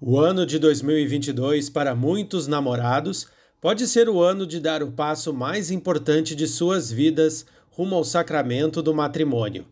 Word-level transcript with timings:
O 0.00 0.20
ano 0.20 0.46
de 0.46 0.60
2022 0.60 1.68
para 1.68 1.92
muitos 1.92 2.46
namorados 2.46 3.26
pode 3.60 3.84
ser 3.88 4.08
o 4.08 4.22
ano 4.22 4.46
de 4.46 4.60
dar 4.60 4.80
o 4.80 4.92
passo 4.92 5.34
mais 5.34 5.72
importante 5.72 6.36
de 6.36 6.46
suas 6.46 6.88
vidas 6.88 7.44
rumo 7.68 7.96
ao 7.96 8.04
sacramento 8.04 8.80
do 8.80 8.94
matrimônio. 8.94 9.66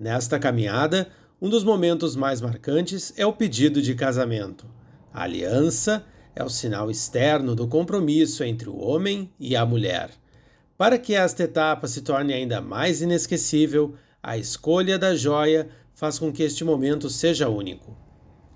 Nesta 0.00 0.38
caminhada, 0.38 1.08
um 1.42 1.50
dos 1.50 1.62
momentos 1.62 2.16
mais 2.16 2.40
marcantes 2.40 3.12
é 3.18 3.26
o 3.26 3.34
pedido 3.34 3.82
de 3.82 3.94
casamento. 3.94 4.64
A 5.12 5.24
aliança 5.24 6.02
é 6.34 6.42
o 6.42 6.48
sinal 6.48 6.90
externo 6.90 7.54
do 7.54 7.68
compromisso 7.68 8.42
entre 8.44 8.70
o 8.70 8.78
homem 8.78 9.30
e 9.38 9.54
a 9.54 9.66
mulher. 9.66 10.08
Para 10.78 10.96
que 10.96 11.14
esta 11.14 11.42
etapa 11.42 11.86
se 11.86 12.00
torne 12.00 12.32
ainda 12.32 12.62
mais 12.62 13.02
inesquecível, 13.02 13.94
a 14.22 14.38
escolha 14.38 14.98
da 14.98 15.14
joia 15.14 15.68
faz 15.92 16.18
com 16.18 16.32
que 16.32 16.42
este 16.42 16.64
momento 16.64 17.10
seja 17.10 17.50
único. 17.50 18.05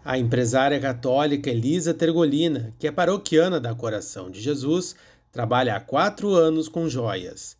A 0.02 0.16
empresária 0.16 0.80
católica 0.80 1.50
Elisa 1.50 1.92
Tergolina, 1.92 2.74
que 2.78 2.86
é 2.88 2.90
paroquiana 2.90 3.60
da 3.60 3.74
Coração 3.74 4.30
de 4.30 4.40
Jesus, 4.40 4.96
trabalha 5.30 5.76
há 5.76 5.80
quatro 5.80 6.30
anos 6.34 6.70
com 6.70 6.88
joias. 6.88 7.54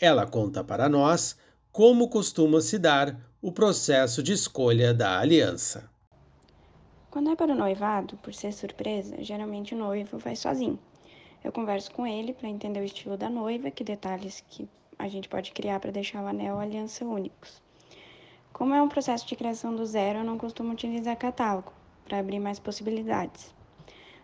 Ela 0.00 0.26
conta 0.26 0.64
para 0.64 0.88
nós 0.88 1.36
como 1.70 2.08
costuma 2.08 2.62
se 2.62 2.78
dar 2.78 3.14
o 3.42 3.52
processo 3.52 4.22
de 4.22 4.32
escolha 4.32 4.94
da 4.94 5.18
aliança. 5.20 5.90
Quando 7.10 7.30
é 7.30 7.36
para 7.36 7.52
o 7.52 7.54
noivado, 7.54 8.16
por 8.16 8.32
ser 8.32 8.52
surpresa, 8.52 9.22
geralmente 9.22 9.74
o 9.74 9.78
noivo 9.78 10.16
vai 10.16 10.34
sozinho. 10.34 10.78
Eu 11.44 11.52
converso 11.52 11.90
com 11.92 12.06
ele 12.06 12.32
para 12.32 12.48
entender 12.48 12.80
o 12.80 12.84
estilo 12.84 13.18
da 13.18 13.28
noiva, 13.28 13.70
que 13.70 13.84
detalhes 13.84 14.42
que 14.48 14.66
a 14.98 15.06
gente 15.06 15.28
pode 15.28 15.52
criar 15.52 15.80
para 15.80 15.92
deixar 15.92 16.24
o 16.24 16.26
anel 16.26 16.58
aliança 16.58 17.04
únicos. 17.04 17.62
Como 18.54 18.72
é 18.72 18.80
um 18.80 18.88
processo 18.88 19.26
de 19.26 19.34
criação 19.34 19.74
do 19.74 19.84
zero, 19.84 20.20
eu 20.20 20.24
não 20.24 20.38
costumo 20.38 20.72
utilizar 20.72 21.16
catálogo 21.16 21.72
para 22.04 22.20
abrir 22.20 22.38
mais 22.38 22.60
possibilidades. 22.60 23.52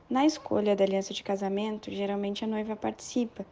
Na 0.08 0.24
escolha 0.24 0.76
da 0.76 0.84
aliança 0.84 1.12
de 1.12 1.24
casamento, 1.24 1.90
geralmente 1.90 2.44
a 2.44 2.46
noiva 2.46 2.76
participa, 2.76 3.44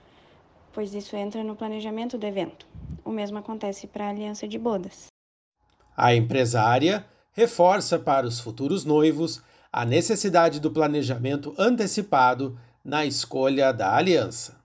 pois 0.72 0.94
isso 0.94 1.16
entra 1.16 1.42
no 1.42 1.56
planejamento 1.56 2.16
do 2.16 2.24
evento. 2.24 2.64
O 3.04 3.10
mesmo 3.10 3.38
acontece 3.38 3.88
para 3.88 4.06
a 4.06 4.10
aliança 4.10 4.46
de 4.46 4.56
bodas. 4.56 5.06
A 5.96 6.14
empresária 6.14 7.04
reforça 7.32 7.98
para 7.98 8.24
os 8.24 8.38
futuros 8.38 8.84
noivos 8.84 9.42
a 9.72 9.84
necessidade 9.84 10.60
do 10.60 10.70
planejamento 10.70 11.52
antecipado 11.58 12.56
na 12.84 13.04
escolha 13.04 13.72
da 13.72 13.96
aliança. 13.96 14.56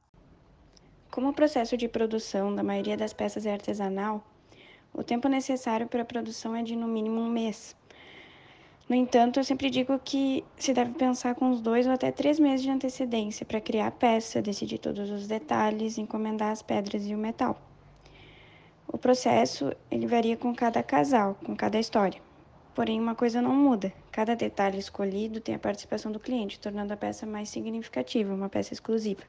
Como 1.10 1.30
o 1.30 1.34
processo 1.34 1.76
de 1.76 1.88
produção 1.88 2.54
da 2.54 2.62
maioria 2.62 2.96
das 2.96 3.14
peças 3.14 3.48
é 3.48 3.54
artesanal, 3.54 4.24
o 4.94 5.04
tempo 5.04 5.28
necessário 5.28 5.88
para 5.88 6.04
a 6.04 6.06
produção 6.06 6.56
é 6.56 6.62
de 6.62 6.76
no 6.76 6.88
mínimo 6.88 7.20
um 7.20 7.30
mês. 7.30 7.76
No 8.88 8.96
entanto, 8.96 9.40
eu 9.40 9.44
sempre 9.44 9.70
digo 9.70 9.98
que 9.98 10.44
se 10.58 10.74
deve 10.74 10.94
pensar 10.94 11.36
com 11.36 11.46
uns 11.46 11.62
dois 11.62 11.88
ou 11.88 11.94
até 11.94 12.12
três 12.12 12.38
meses 12.38 12.62
de 12.62 12.70
antecedência 12.70 13.46
para 13.46 13.62
criar 13.62 13.88
a 13.88 13.92
peça, 13.92 14.42
decidir 14.42 14.78
todos 14.78 15.10
os 15.10 15.28
detalhes, 15.28 15.98
encomendar 15.98 16.52
as 16.52 16.62
pedras 16.62 17.08
e 17.08 17.16
o 17.16 17.18
metal. 17.18 17.60
O 18.88 18.98
processo 18.98 19.74
ele 19.90 20.06
varia 20.06 20.38
com 20.38 20.54
cada 20.54 20.84
casal, 20.84 21.36
com 21.44 21.56
cada 21.56 21.80
história. 21.80 22.22
Porém, 22.76 23.00
uma 23.00 23.16
coisa 23.16 23.42
não 23.42 23.56
muda. 23.56 23.92
Cada 24.12 24.36
detalhe 24.36 24.78
escolhido 24.78 25.40
tem 25.40 25.56
a 25.56 25.60
participação 25.60 26.12
do 26.12 26.20
cliente, 26.20 26.60
tornando 26.60 26.94
a 26.94 26.98
peça 26.98 27.26
mais 27.26 27.50
significativa, 27.50 28.34
uma 28.34 28.50
peça 28.50 28.74
exclusiva. 28.74 29.24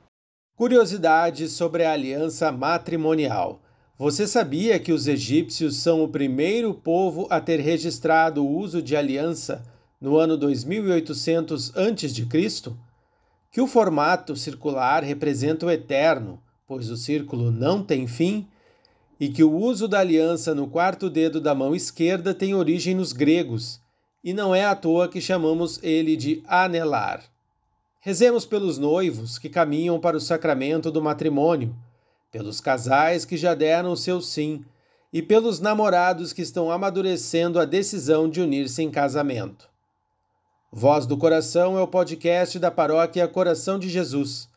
Curiosidades 0.57 1.53
sobre 1.53 1.85
a 1.85 1.93
aliança 1.93 2.51
matrimonial. 2.53 3.61
Você 3.97 4.27
sabia 4.27 4.77
que 4.81 4.91
os 4.91 5.07
egípcios 5.07 5.77
são 5.77 6.03
o 6.03 6.09
primeiro 6.09 6.75
povo 6.75 7.29
a 7.31 7.41
ter 7.41 7.61
registrado 7.61 8.45
o 8.45 8.59
uso 8.59 8.83
de 8.83 8.97
aliança 8.97 9.65
no 10.01 10.17
ano 10.17 10.37
2800 10.37 11.73
a.C.? 11.77 12.73
Que 13.53 13.61
o 13.61 13.69
formato 13.69 14.35
circular 14.35 15.05
representa 15.05 15.67
o 15.67 15.71
eterno, 15.71 16.43
pois 16.67 16.91
o 16.91 16.97
círculo 16.97 17.53
não 17.53 17.85
tem 17.85 18.09
fim, 18.09 18.49
e 19.21 19.29
que 19.29 19.45
o 19.45 19.57
uso 19.57 19.87
da 19.87 20.01
aliança 20.01 20.57
no 20.57 20.67
quarto 20.67 21.09
dedo 21.09 21.41
da 21.41 21.55
mão 21.55 21.73
esquerda 21.73 22.35
tem 22.35 22.53
origem 22.53 22.97
nos 22.97 23.13
gregos, 23.13 23.81
e 24.25 24.35
não 24.35 24.53
é 24.53 24.65
à 24.65 24.75
toa 24.75 25.07
que 25.07 25.21
chamamos 25.21 25.79
ele 25.85 26.17
de 26.17 26.43
anelar. 26.49 27.23
Rezemos 28.01 28.45
pelos 28.45 28.77
noivos 28.77 29.39
que 29.39 29.49
caminham 29.49 30.01
para 30.01 30.17
o 30.17 30.21
sacramento 30.21 30.91
do 30.91 31.01
matrimônio 31.01 31.73
pelos 32.35 32.61
casais 32.61 33.25
que 33.25 33.37
já 33.37 33.55
deram 33.55 33.93
o 33.93 33.97
seu 33.97 34.21
sim 34.21 34.65
e 35.13 35.23
pelos 35.23 35.61
namorados 35.61 36.33
que 36.33 36.43
estão 36.43 36.69
amadurecendo 36.69 37.61
a 37.61 37.65
decisão 37.65 38.29
de 38.29 38.41
unir-se 38.41 38.83
em 38.83 38.91
casamento. 38.91 39.71
Voz 40.73 41.07
do 41.07 41.17
Coração 41.17 41.79
é 41.79 41.81
o 41.81 41.87
podcast 41.87 42.59
da 42.59 42.73
paróquia 42.73 43.29
Coração 43.29 43.79
de 43.79 43.89
Jesus, 43.89 44.49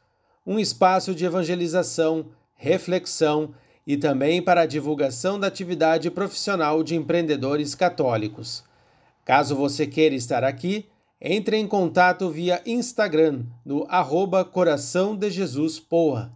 um 0.44 0.58
espaço 0.58 1.14
de 1.14 1.24
evangelização, 1.24 2.32
reflexão 2.56 3.54
e 3.86 3.96
também 3.96 4.42
para 4.42 4.62
a 4.62 4.66
divulgação 4.66 5.40
da 5.40 5.46
atividade 5.46 6.10
profissional 6.10 6.82
de 6.82 6.96
empreendedores 6.96 7.76
católicos. 7.76 8.64
Caso 9.24 9.56
você 9.56 9.86
queira 9.86 10.16
estar 10.16 10.44
aqui, 10.44 10.90
entre 11.22 11.58
em 11.58 11.68
contato 11.68 12.28
via 12.32 12.60
Instagram 12.66 13.46
no 13.64 13.86
arroba 13.88 14.44
Coração 14.44 15.16
de 15.16 15.30
Jesus 15.30 15.80
Poa. 15.80 16.36